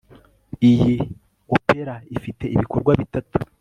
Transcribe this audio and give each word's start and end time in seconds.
Iyi 0.69 0.93
opera 1.55 1.95
ifite 2.15 2.43
ibikorwa 2.55 2.91
bitatu 3.01 3.37